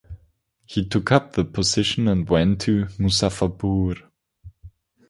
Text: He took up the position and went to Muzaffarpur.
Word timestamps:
He 0.65 0.83
took 0.83 1.11
up 1.11 1.33
the 1.33 1.45
position 1.45 2.07
and 2.07 2.27
went 2.27 2.61
to 2.61 2.85
Muzaffarpur. 2.97 4.01